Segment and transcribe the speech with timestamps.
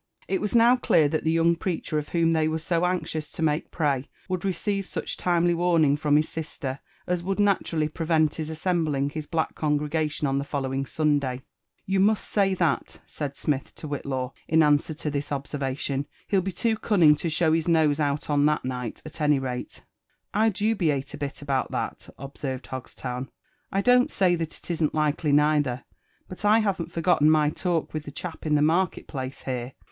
[0.27, 3.43] It was now clear th^t the young preacher of whom they were so anxious to
[3.43, 8.49] make prey would receive such timely warning from his sister, as would naturally prevent his
[8.49, 11.43] assembling his black congrega tion on the following Sunday.
[11.85, 16.45] You may say that," said Smith to Whillaw; in answer to this observation:*' he* 11
[16.45, 19.83] be too cunning to show his nose out on that night, at any rate.".!
[20.33, 23.29] dubiate a bit about that," observed Hogstown;
[23.71, 25.83] I don't say that it isn't likely neither;
[26.27, 29.73] but I haven't forgotten my talk with the chap in the market place here.